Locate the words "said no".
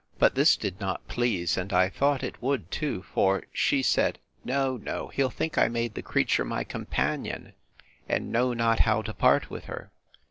3.83-4.75